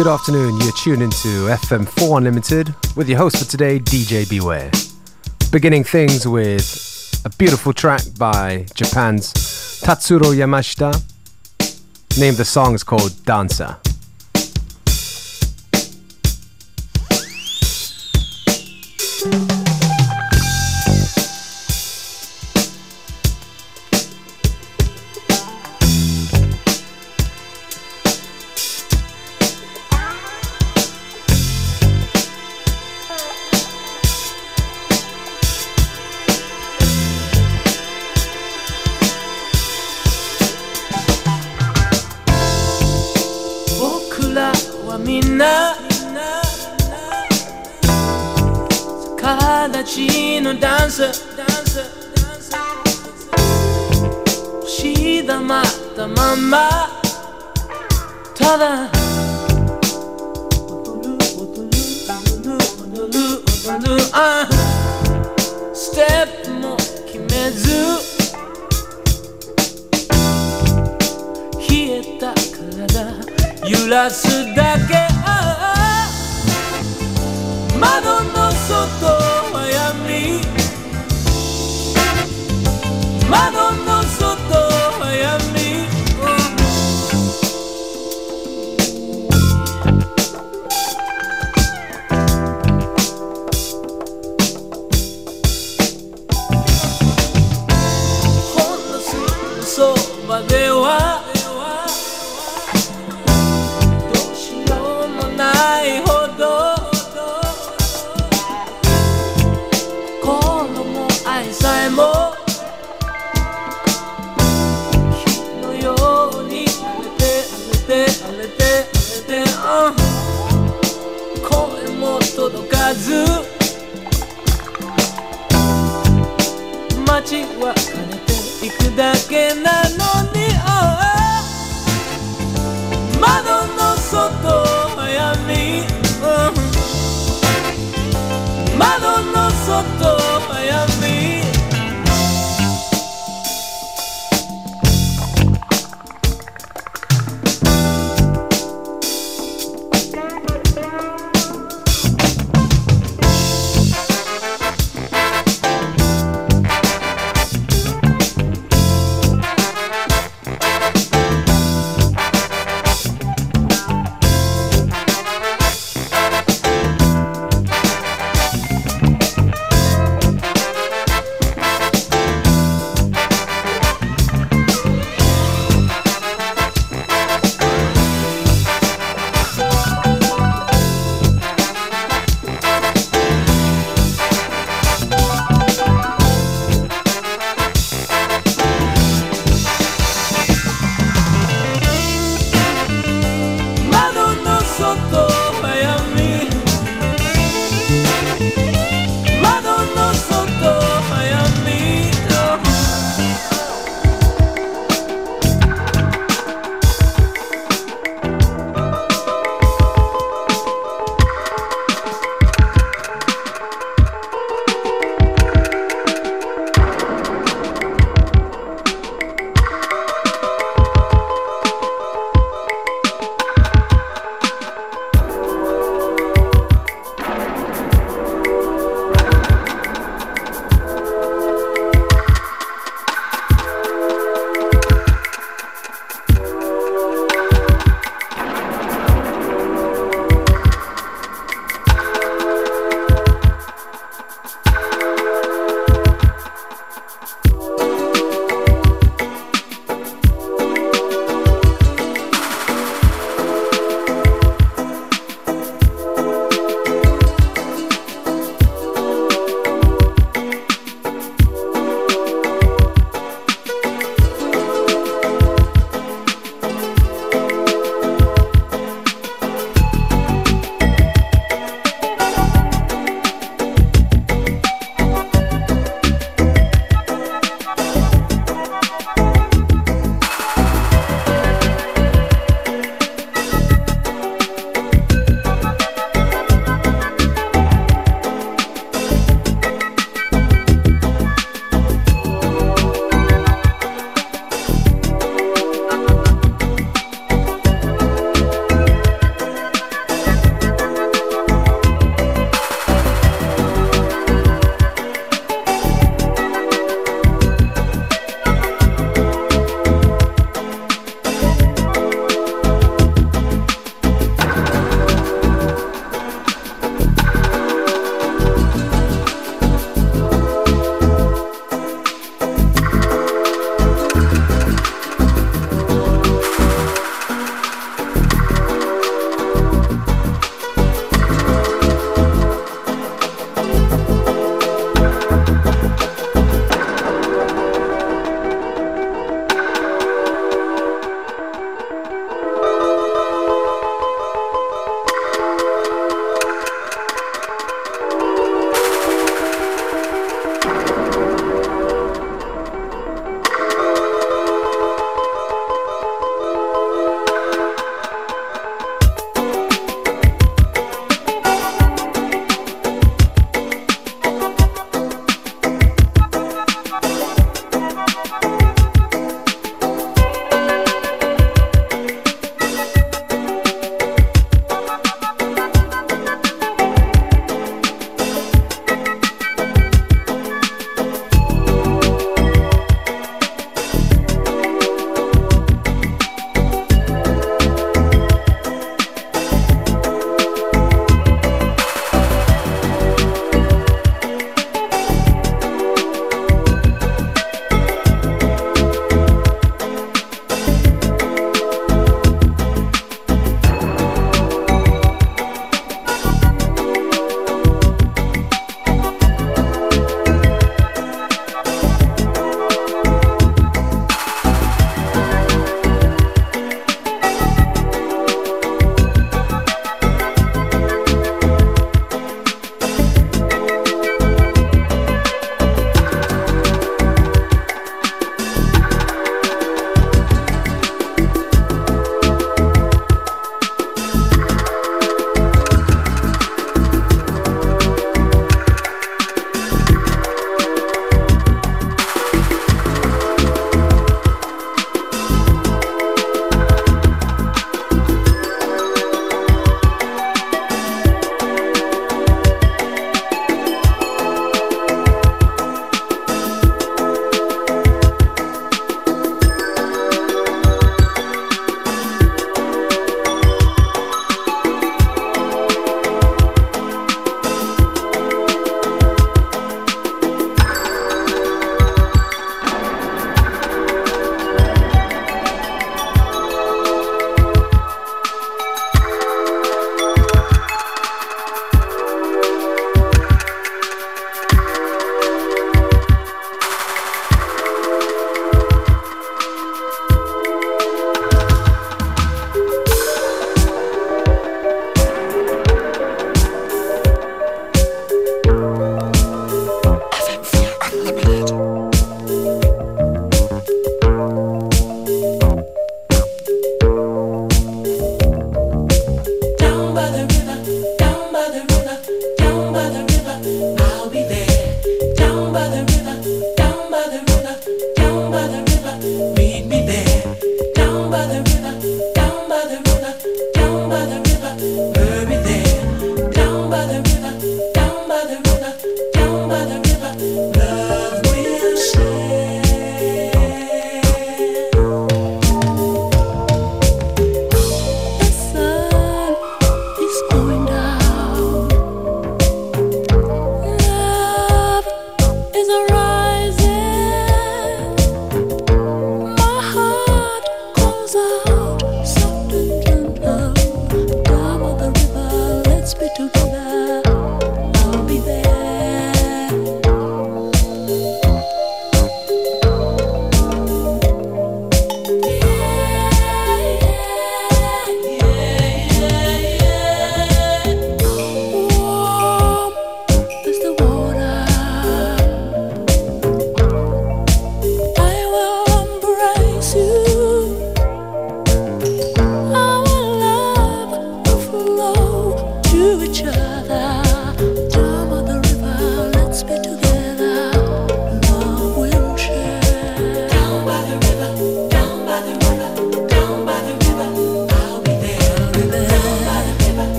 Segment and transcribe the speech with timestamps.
[0.00, 0.58] Good afternoon.
[0.60, 4.70] You're tuned into FM4 Unlimited with your host for today, DJ Beware.
[5.52, 9.30] Beginning things with a beautiful track by Japan's
[9.84, 10.90] Tatsuro Yamashita.
[12.18, 13.76] Name the song is called Dancer.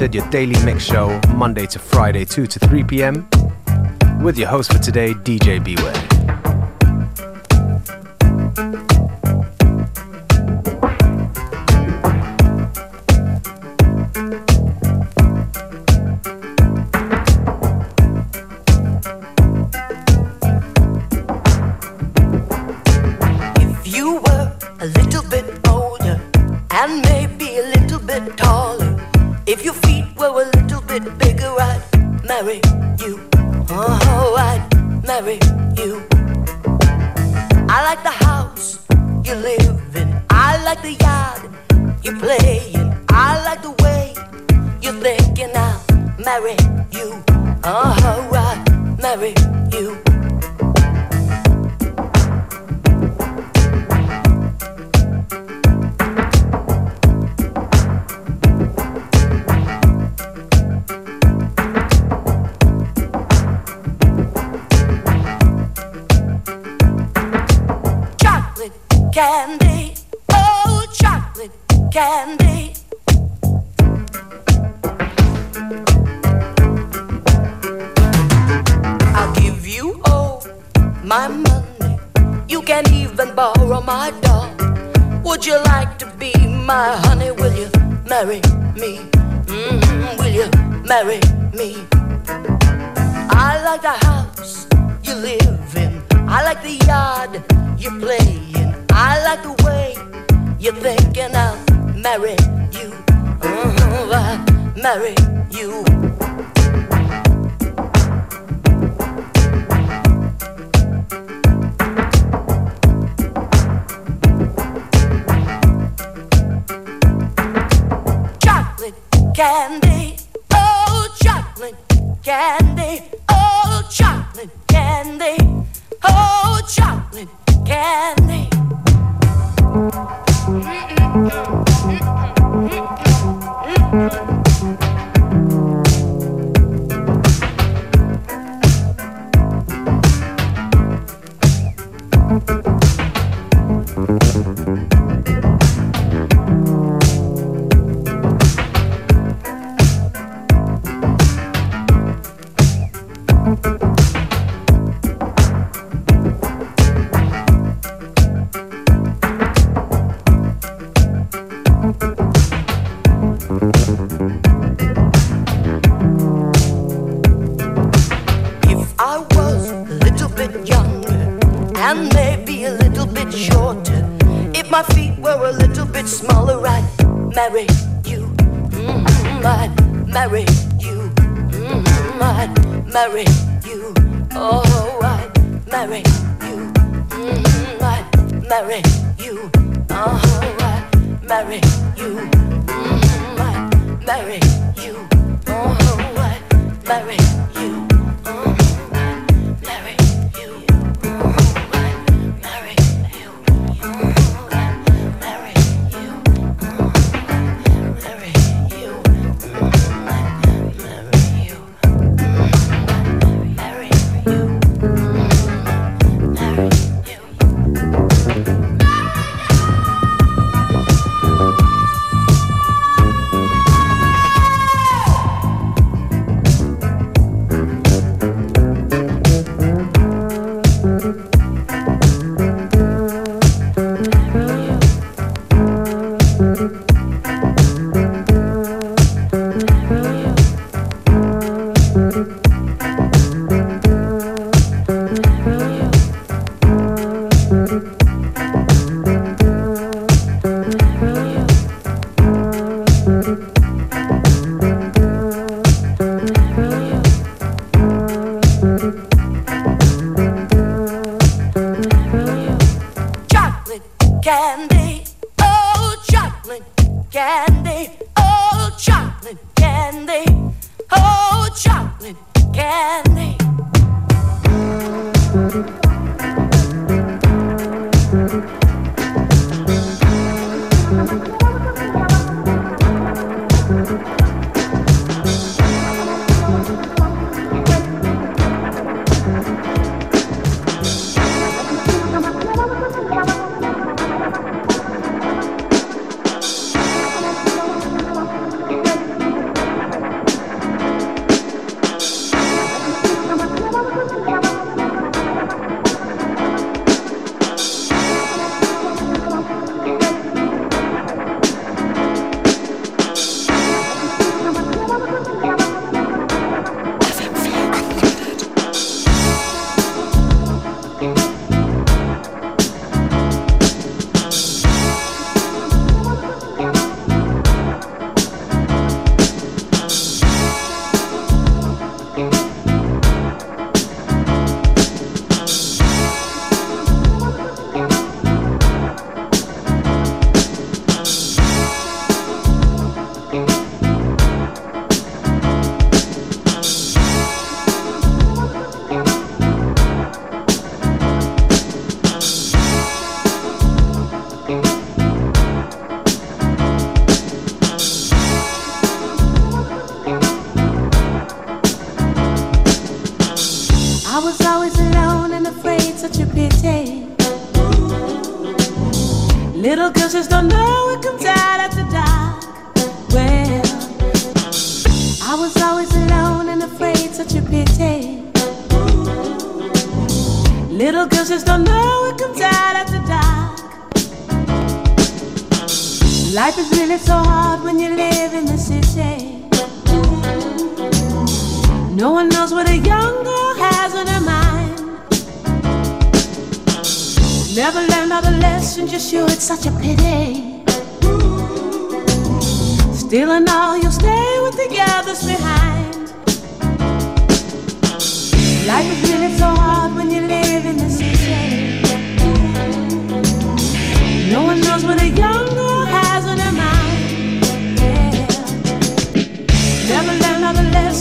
[0.00, 3.28] Unlimited, your daily mix show, Monday to Friday, 2 to 3 p.m.
[4.22, 6.07] With your host for today, DJ Beware.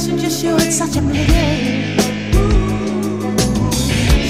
[0.08, 1.98] passion just you, it's such a pity.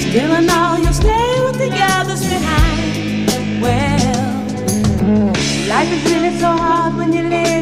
[0.00, 3.62] Still and all, you'll stay with the others behind.
[3.62, 4.52] Well,
[5.68, 7.57] life is really so hard when you live.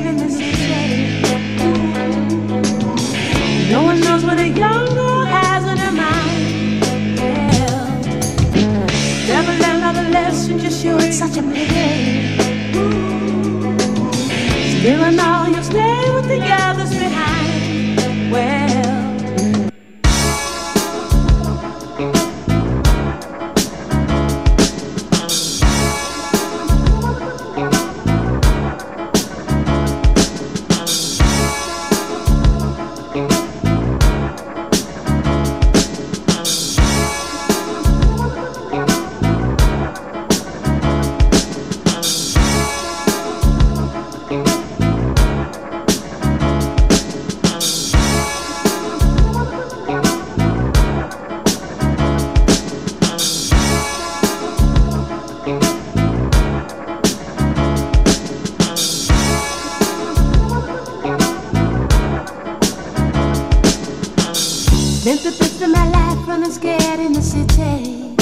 [66.52, 68.14] Scared in the city.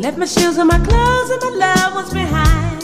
[0.00, 2.82] Left my shoes and my clothes and my loved ones behind.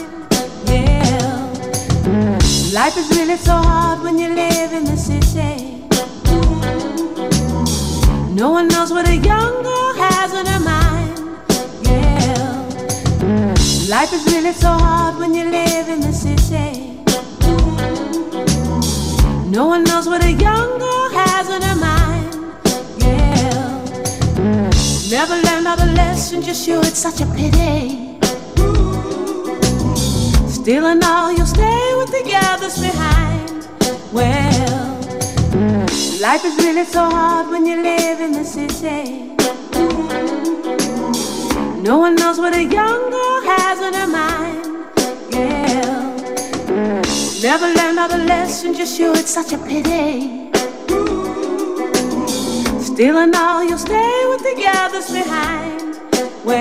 [0.67, 2.39] Yeah.
[2.73, 5.85] Life is really so hard when you live in the city.
[8.33, 11.19] No one knows what a young girl has in her mind.
[11.83, 12.63] Yeah.
[13.89, 17.03] Life is really so hard when you live in the city.
[19.49, 20.31] No one knows what a
[26.23, 28.17] lessons you it's such a pity.
[30.47, 33.67] Still and all, you'll stay with the others behind.
[34.13, 35.01] Well,
[36.21, 39.35] life is really so hard when you live in the city.
[41.81, 44.63] No one knows what a young girl has in her mind.
[45.29, 47.01] Yeah.
[47.43, 50.49] Never learned all the lessons you it's such a pity.
[52.81, 55.82] Still and all, you'll stay with the others behind.
[56.45, 56.57] Well,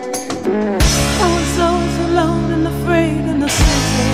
[0.00, 1.68] I was so
[2.08, 4.08] alone and afraid in the city.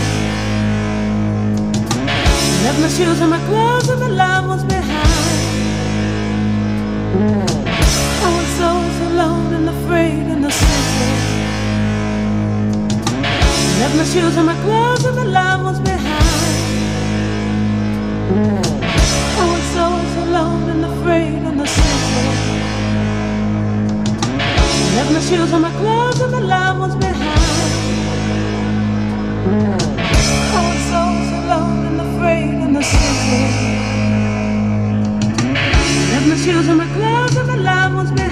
[2.65, 5.47] Left my shoes and my clothes and my loved ones behind.
[8.27, 8.71] I was so
[9.11, 11.11] alone and afraid in the city.
[13.79, 16.51] Left my shoes and my clothes and my loved ones behind.
[19.39, 19.87] I was so
[20.25, 22.50] alone and afraid in the city.
[24.97, 27.81] Left my shoes and my clothes and my loved ones behind.
[30.57, 31.03] I was so
[31.41, 33.43] alone and afraid in the city.
[36.13, 38.30] Left my shoes and my clothes and my loved ones behind.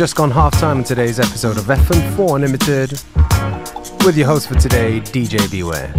[0.00, 2.92] Just gone half time in today's episode of FM4 Unlimited
[4.06, 5.92] with your host for today, DJ Beware.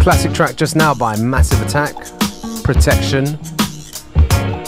[0.00, 1.96] Classic track just now by Massive Attack,
[2.62, 3.26] Protection.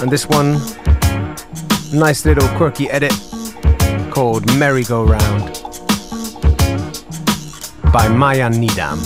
[0.03, 0.55] And this one,
[1.97, 3.13] nice little quirky edit
[4.11, 5.55] called Merry Go Round
[7.93, 8.99] by Maya Nidam.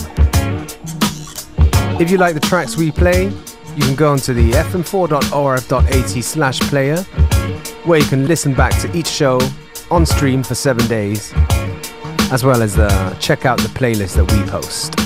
[2.01, 7.05] If you like the tracks we play, you can go onto the fm4.orf.at slash player
[7.89, 9.39] where you can listen back to each show
[9.89, 11.33] on stream for seven days,
[12.31, 14.98] as well as uh, check out the playlist that we post.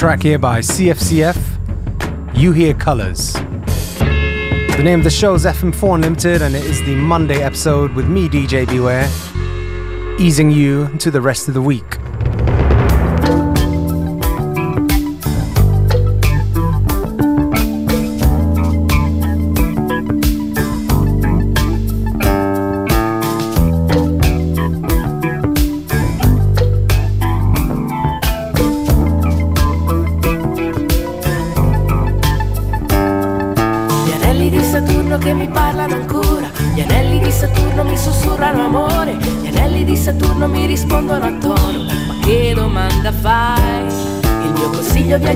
[0.00, 1.36] Track here by CFCF,
[2.34, 3.34] You Hear Colors.
[3.34, 8.08] The name of the show is FM4 Unlimited, and it is the Monday episode with
[8.08, 9.06] me, DJ Beware,
[10.18, 11.99] easing you into the rest of the week.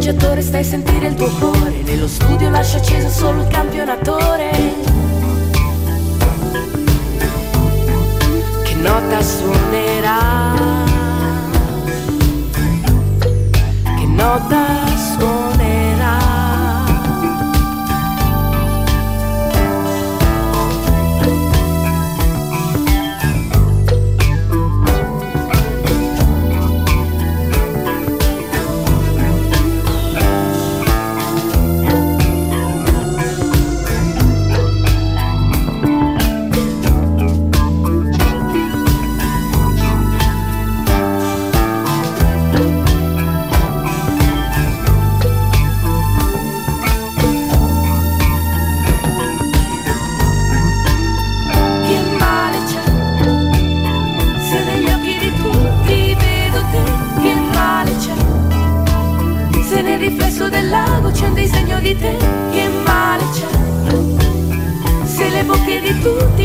[0.04, 1.80] Viaggiatore stai a sentire il tuo cuore.
[1.82, 3.48] Nello studio lascia acceso solo il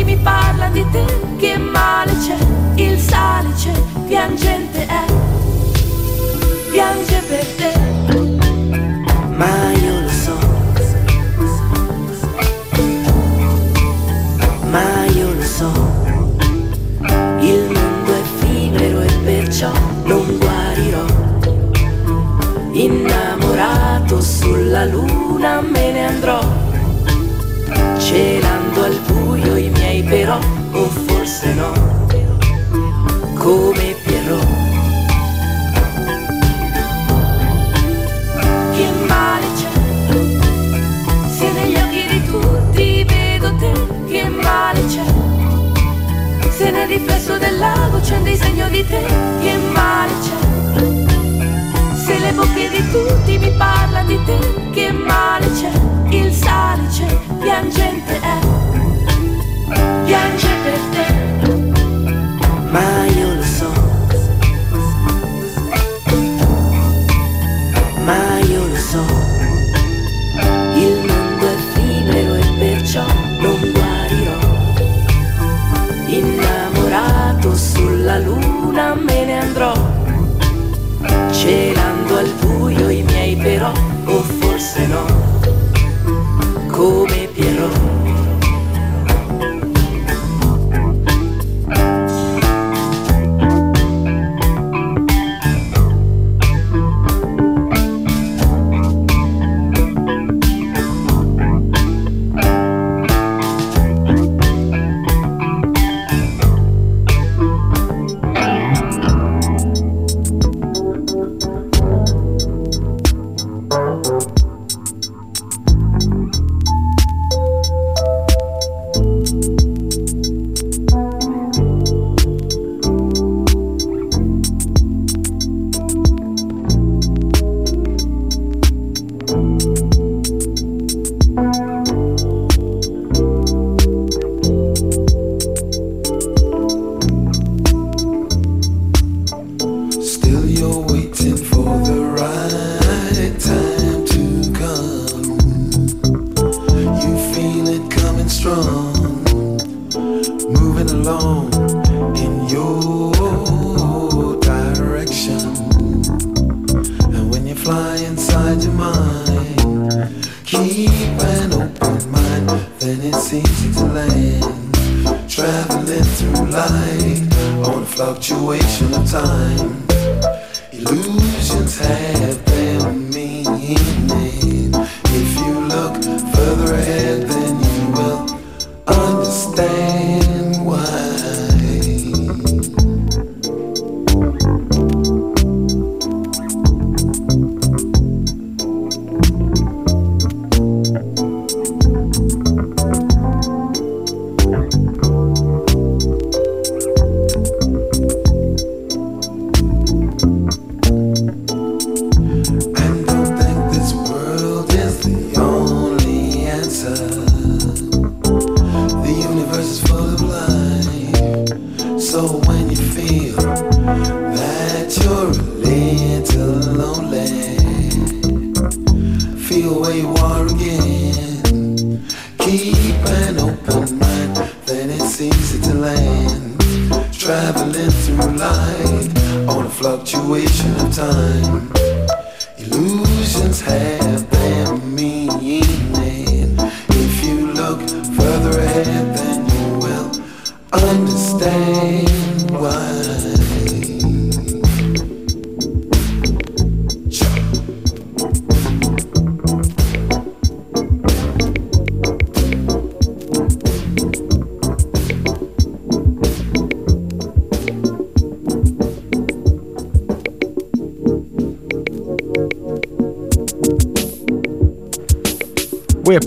[0.03, 1.05] mi parlano di te,
[1.37, 2.37] che male c'è,
[2.81, 3.71] il sale c'è,
[4.07, 4.98] piangente è.
[30.09, 30.39] però
[30.71, 31.71] o forse no,
[33.35, 34.47] come Pierrot.
[38.73, 39.69] Che male c'è,
[41.29, 43.71] se negli occhi di tutti vedo te,
[44.07, 45.05] che male c'è,
[46.49, 49.05] se nel riflesso del lago c'è un disegno di te,
[49.41, 54.39] che male c'è, se le bocche di tutti mi parlano di te,
[54.71, 55.69] che male c'è,
[56.09, 57.05] il salice
[57.39, 58.58] piangente è.
[62.73, 63.38] Mają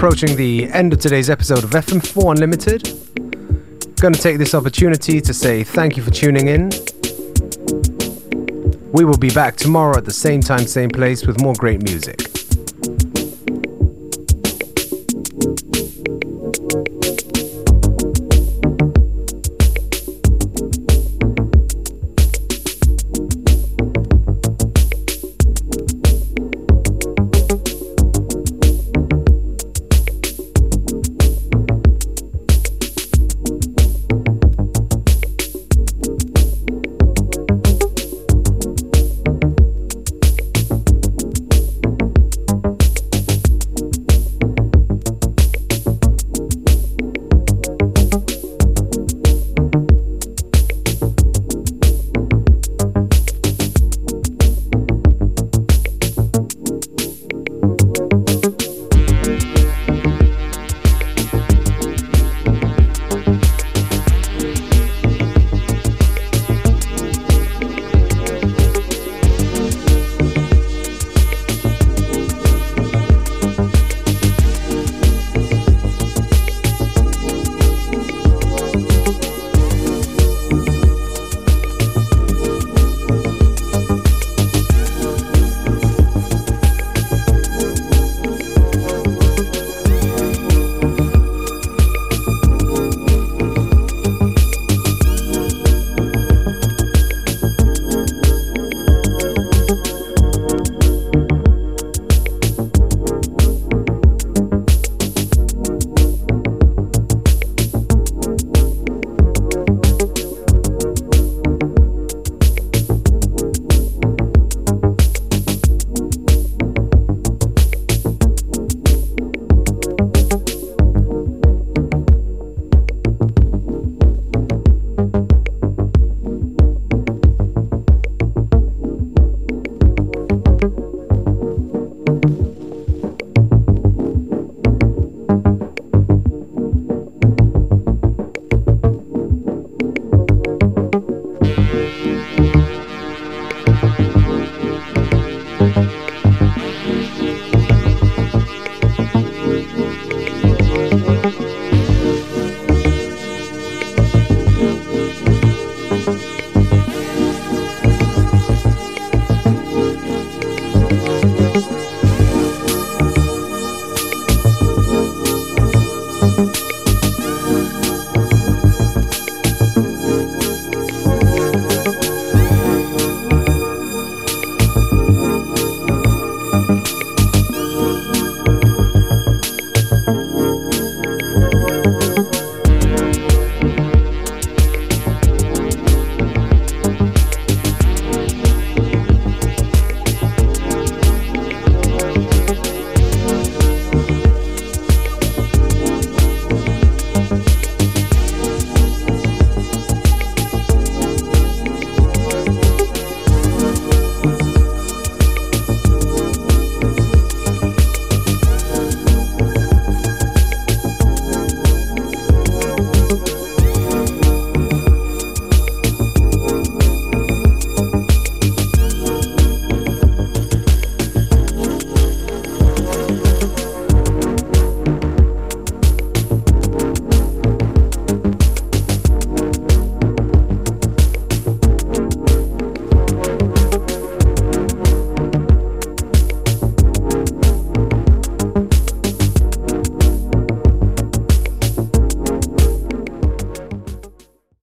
[0.02, 2.82] approaching the end of today's episode of FM4 Unlimited.
[4.00, 6.70] Going to take this opportunity to say thank you for tuning in.
[8.92, 12.21] We will be back tomorrow at the same time, same place with more great music.